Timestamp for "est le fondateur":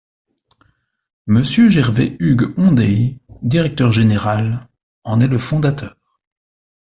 5.21-5.95